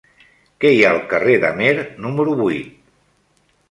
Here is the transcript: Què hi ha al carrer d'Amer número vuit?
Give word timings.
Què 0.65 0.71
hi 0.75 0.79
ha 0.85 0.93
al 0.95 1.03
carrer 1.13 1.37
d'Amer 1.45 1.71
número 2.09 2.37
vuit? 2.45 2.77